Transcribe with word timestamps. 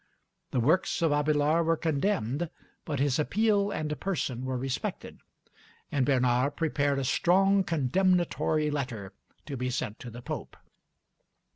The 0.49 0.59
works 0.59 1.03
of 1.03 1.11
Abélard 1.11 1.63
were 1.65 1.77
condemned, 1.77 2.49
but 2.85 2.99
his 2.99 3.19
appeal 3.19 3.69
and 3.69 3.99
person 3.99 4.45
were 4.45 4.57
respected, 4.57 5.19
and 5.91 6.07
Bernard 6.07 6.55
prepared 6.55 6.97
a 6.97 7.03
strong 7.03 7.63
condemnatory 7.63 8.71
letter 8.71 9.13
to 9.45 9.55
be 9.55 9.69
sent 9.69 9.99
to 9.99 10.09
the 10.09 10.23
Pope. 10.23 10.57